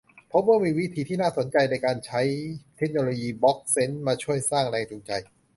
[0.31, 2.21] พบว่ามีวิธีที่น่าสนใจโดยการใช้
[2.77, 5.11] เทคโนโลยีบล็อกเชนจ์มาช่วยสร้างแรงจูงใจ